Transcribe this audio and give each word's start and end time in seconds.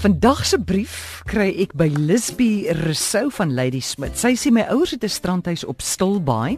Vandag 0.00 0.46
se 0.48 0.56
brief 0.56 1.20
kry 1.28 1.50
ek 1.60 1.74
by 1.76 1.90
Lisby 1.92 2.70
Resou 2.86 3.26
van 3.36 3.50
Lady 3.52 3.82
Smith. 3.84 4.16
Sy 4.16 4.30
sê 4.32 4.48
my 4.48 4.62
ouers 4.72 4.94
het 4.96 5.04
'n 5.04 5.12
strandhuis 5.12 5.64
op 5.68 5.82
Stilbaai 5.84 6.56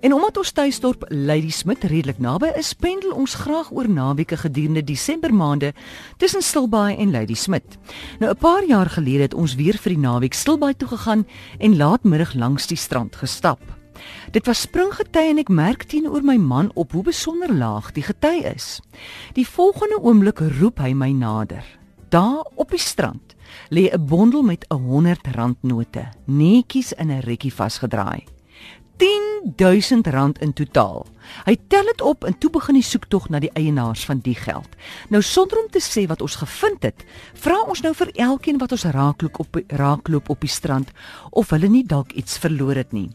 en 0.00 0.12
omdat 0.12 0.36
ons 0.36 0.50
tuisdorp 0.50 1.04
Lady 1.08 1.50
Smith 1.50 1.84
redelik 1.84 2.18
naby 2.18 2.50
is, 2.58 2.74
pendel 2.74 3.12
ons 3.14 3.34
graag 3.34 3.70
oor 3.70 3.88
naweke 3.88 4.36
gedurende 4.36 4.82
Desember 4.82 5.34
maande 5.34 5.72
tussen 6.16 6.42
Stilbaai 6.42 6.96
en 6.96 7.10
Lady 7.10 7.34
Smith. 7.34 7.78
Nou 8.18 8.32
'n 8.32 8.36
paar 8.36 8.64
jaar 8.66 8.90
gelede 8.90 9.22
het 9.22 9.34
ons 9.34 9.54
weer 9.54 9.78
vir 9.78 9.92
die 9.94 10.02
naweek 10.02 10.34
Stilbaai 10.34 10.74
toe 10.76 10.88
gegaan 10.88 11.26
en 11.58 11.76
laatmiddag 11.76 12.34
langs 12.34 12.66
die 12.66 12.76
strand 12.76 13.16
gestap. 13.16 13.60
Dit 14.32 14.46
was 14.46 14.60
springgety 14.60 15.30
en 15.30 15.38
ek 15.38 15.48
merk 15.48 15.82
teenoor 15.82 16.22
my 16.24 16.36
man 16.36 16.70
op 16.74 16.92
hoe 16.92 17.02
besonder 17.02 17.52
laag 17.52 17.92
die 17.92 18.02
gety 18.02 18.42
is. 18.54 18.80
Die 19.34 19.46
volgende 19.46 20.00
oomblik 20.02 20.40
roep 20.58 20.78
hy 20.78 20.92
my 20.94 21.12
nader. 21.12 21.81
Daar 22.12 22.44
op 22.54 22.70
die 22.70 22.78
strand 22.78 23.34
lê 23.68 23.88
'n 23.88 24.04
bondel 24.06 24.42
met 24.42 24.64
'n 24.68 24.74
100 24.74 25.26
rand 25.26 25.56
note, 25.60 26.08
netjies 26.24 26.92
in 26.92 27.10
'n 27.10 27.20
rekkie 27.20 27.54
vasgedraai. 27.54 28.24
10000 28.96 30.06
rand 30.06 30.38
in 30.38 30.52
totaal. 30.52 31.06
Hy 31.44 31.56
tel 31.68 31.84
dit 31.84 32.00
op 32.00 32.24
en 32.24 32.38
toe 32.38 32.50
begin 32.50 32.74
die 32.74 32.82
soektog 32.82 33.28
na 33.28 33.38
die 33.38 33.50
eienaars 33.52 34.04
van 34.04 34.18
die 34.18 34.34
geld. 34.34 34.68
Nou 35.08 35.22
sonder 35.22 35.58
om 35.58 35.70
te 35.70 35.80
sê 35.80 36.06
wat 36.06 36.20
ons 36.20 36.36
gevind 36.36 36.82
het, 36.82 37.04
vra 37.34 37.62
ons 37.62 37.80
nou 37.80 37.94
vir 37.94 38.10
elkeen 38.14 38.58
wat 38.58 38.72
ons 38.72 38.84
raakloop 38.84 39.38
op 39.38 39.56
raakloop 39.66 40.28
op 40.28 40.40
die 40.40 40.50
strand 40.50 40.90
of 41.30 41.50
hulle 41.50 41.68
nie 41.68 41.86
dalk 41.86 42.12
iets 42.12 42.38
verloor 42.38 42.74
het 42.74 42.92
nie. 42.92 43.10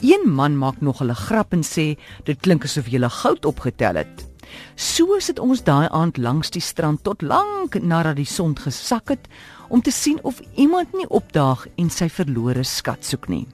Een 0.00 0.30
man 0.34 0.58
maak 0.58 0.80
nog 0.80 1.02
'n 1.02 1.14
grap 1.14 1.52
en 1.52 1.62
sê 1.62 1.98
dit 2.24 2.40
klink 2.40 2.64
asof 2.64 2.86
jy 2.88 3.08
goud 3.08 3.44
opgetel 3.44 3.94
het. 3.94 4.29
So 4.74 5.18
sit 5.20 5.38
ons 5.38 5.62
daai 5.62 5.88
aand 5.88 6.16
langs 6.18 6.50
die 6.50 6.60
strand 6.60 7.02
tot 7.04 7.22
lank 7.22 7.74
nadat 7.82 8.16
die 8.16 8.28
son 8.28 8.54
gesak 8.56 9.08
het 9.08 9.28
om 9.68 9.82
te 9.82 9.90
sien 9.90 10.18
of 10.22 10.40
iemand 10.56 10.92
nie 10.92 11.08
opdaag 11.08 11.66
en 11.76 11.90
sy 11.90 12.08
verlore 12.08 12.64
skat 12.64 13.04
soek 13.04 13.28
nie. 13.28 13.46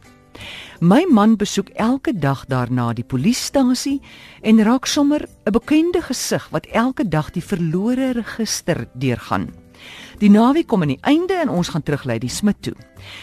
My 0.81 1.07
man 1.09 1.37
besoek 1.37 1.69
elke 1.81 2.12
dag 2.12 2.45
daarna 2.47 2.93
die 2.93 3.05
polisiestasie 3.05 4.01
en 4.43 4.62
raak 4.62 4.87
sommer 4.87 5.29
'n 5.47 5.53
bekende 5.53 6.03
gesig 6.03 6.49
wat 6.51 6.67
elke 6.67 7.09
dag 7.09 7.31
die 7.31 7.45
verlore 7.45 8.12
register 8.12 8.89
deurgaan. 8.95 9.49
Die 10.19 10.31
naweek 10.31 10.67
kom 10.67 10.83
aan 10.83 10.95
die 10.95 11.05
einde 11.05 11.34
en 11.34 11.49
ons 11.49 11.69
gaan 11.69 11.83
terug 11.83 12.05
lei 12.05 12.19
die 12.19 12.29
Smit 12.29 12.62
toe. 12.62 12.75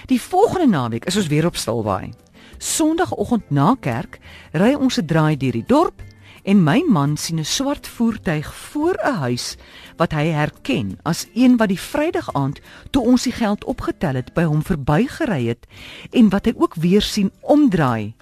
Die 0.06 0.22
volgende 0.22 0.67
naweek 0.67 1.06
is 1.06 1.16
ons 1.16 1.28
weer 1.28 1.45
op 1.45 1.56
Stilbaai. 1.56 2.14
Sondagoggend 2.58 3.50
na 3.50 3.76
kerk 3.80 4.20
ry 4.54 4.73
ons 4.73 4.98
'n 4.98 5.06
draai 5.06 5.38
deur 5.38 5.52
die 5.52 5.66
dorp 5.67 6.02
en 6.44 6.63
my 6.63 6.83
man 6.88 7.17
sien 7.17 7.39
'n 7.39 7.45
swart 7.45 7.88
voertuig 7.88 8.53
voor 8.55 8.99
'n 9.03 9.16
huis 9.16 9.55
wat 9.97 10.11
hy 10.11 10.25
herken 10.25 10.99
as 11.03 11.27
een 11.33 11.58
wat 11.58 11.67
die 11.67 11.80
Vrydag 11.80 12.33
aand 12.33 12.59
toe 12.91 13.03
ons 13.03 13.23
die 13.23 13.31
geld 13.31 13.63
opgetel 13.63 14.16
het 14.16 14.33
by 14.33 14.44
hom 14.44 14.64
verbygery 14.64 15.47
het 15.47 15.66
en 16.11 16.30
wat 16.30 16.45
hy 16.45 16.53
ook 16.55 16.75
weer 16.75 17.02
sien 17.02 17.31
omdraai 17.41 18.14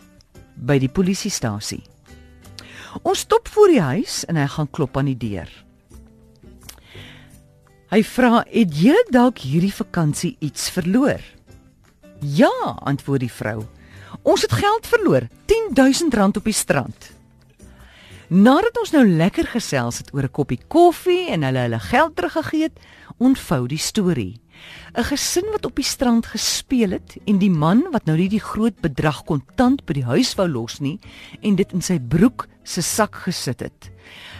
by 0.56 0.78
die 0.80 0.90
polisiestasie. 0.90 1.84
Ons 3.02 3.20
stop 3.20 3.48
voor 3.48 3.68
die 3.68 3.82
huis 3.82 4.26
en 4.26 4.36
hy 4.36 4.48
gaan 4.48 4.70
klop 4.70 4.98
aan 4.98 5.06
die 5.06 5.18
deur. 5.18 5.50
Hy 7.92 8.04
vra: 8.04 8.44
"Het 8.48 8.82
jy 8.82 8.96
dalk 9.10 9.38
hierdie 9.38 9.74
vakansie 9.74 10.36
iets 10.40 10.70
verloor?" 10.70 11.20
"Ja," 12.20 12.78
antwoord 12.84 13.20
die 13.20 13.32
vrou. 13.32 13.66
"Ons 14.24 14.42
het 14.42 14.52
geld 14.52 14.88
verloor, 14.88 15.28
10000 15.46 16.14
rand 16.14 16.38
op 16.38 16.44
die 16.44 16.54
strand." 16.54 17.21
Nadat 18.32 18.78
ons 18.80 18.94
nou 18.96 19.02
lekker 19.04 19.50
gesels 19.52 19.98
het 20.00 20.14
oor 20.16 20.24
'n 20.24 20.32
koppie 20.32 20.60
koffie 20.72 21.28
en 21.36 21.44
hulle 21.44 21.60
hulle 21.68 21.80
geld 21.80 22.16
teruggegee 22.16 22.64
het, 22.64 22.80
ontvou 23.20 23.68
die 23.68 23.78
storie. 23.78 24.40
'n 24.96 25.04
Gesin 25.04 25.52
wat 25.52 25.66
op 25.66 25.76
die 25.76 25.84
strand 25.84 26.26
gespeel 26.26 26.92
het 26.92 27.18
en 27.28 27.40
die 27.40 27.50
man 27.50 27.92
wat 27.92 28.06
nou 28.06 28.16
nie 28.18 28.30
die 28.30 28.40
groot 28.40 28.80
bedrag 28.80 29.24
kontant 29.26 29.86
by 29.86 29.94
die 29.94 30.06
huis 30.06 30.36
wou 30.36 30.48
los 30.48 30.80
nie 30.80 31.00
en 31.42 31.56
dit 31.56 31.74
in 31.74 31.82
sy 31.82 32.00
broek 32.00 32.48
se 32.64 32.82
sak 32.82 33.16
gesit 33.16 33.60
het. 33.60 33.92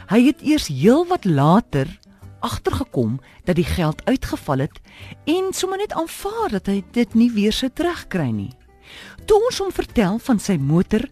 Hy 0.08 0.26
het 0.26 0.42
eers 0.42 0.68
heelwat 0.68 1.26
later 1.26 2.00
agtergekom 2.40 3.20
dat 3.44 3.56
die 3.56 3.68
geld 3.68 4.06
uitgeval 4.06 4.60
het 4.60 4.80
en 5.26 5.52
sommer 5.52 5.78
net 5.78 5.92
aanvaar 5.92 6.50
dat 6.50 6.68
hy 6.68 6.84
dit 6.92 7.14
nie 7.14 7.32
weer 7.32 7.52
sou 7.52 7.70
terugkry 7.70 8.32
nie. 8.32 8.56
Toe 9.26 9.46
ons 9.46 9.60
hom 9.60 9.72
vertel 9.72 10.18
van 10.20 10.40
sy 10.40 10.58
motor 10.58 11.04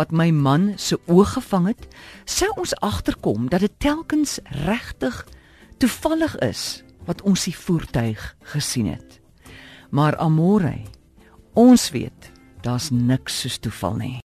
wat 0.00 0.14
my 0.16 0.30
man 0.32 0.72
se 0.80 0.96
oog 1.12 1.34
gevang 1.36 1.66
het, 1.74 1.84
sou 2.24 2.48
ons 2.56 2.72
agterkom 2.80 3.50
dat 3.52 3.60
dit 3.60 3.72
telkens 3.84 4.38
regtig 4.64 5.18
toevallig 5.76 6.38
is 6.44 6.82
wat 7.04 7.20
ons 7.28 7.44
die 7.44 7.56
voertuig 7.56 8.22
gesien 8.54 8.88
het. 8.94 9.20
Maar 9.92 10.16
amore, 10.16 10.78
ons 11.52 11.90
weet, 11.92 12.30
daar's 12.64 12.88
niks 12.94 13.42
soos 13.44 13.58
toeval 13.60 13.96
nie. 14.00 14.18